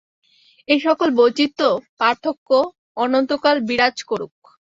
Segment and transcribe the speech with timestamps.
[0.67, 1.69] এই-সকল বৈচিত্র্য
[1.99, 2.49] পার্থক্য
[2.97, 4.35] অনন্তকাল বিরাজ করুক।